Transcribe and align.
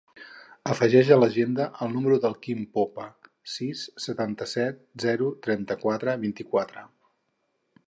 Afegeix 0.75 1.09
a 1.15 1.17
l'agenda 1.23 1.67
el 1.87 1.91
número 1.97 2.17
del 2.23 2.33
Quim 2.47 2.63
Popa: 2.79 3.05
sis, 3.57 3.85
setanta-set, 4.07 4.83
zero, 5.07 5.31
trenta-quatre, 5.49 6.19
vint-i-quatre. 6.27 6.89